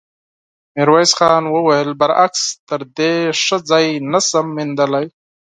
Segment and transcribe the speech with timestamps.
[0.73, 5.07] ميرويس خان وويل: برعکس، تر دې ښه ځای نه شم موندلی.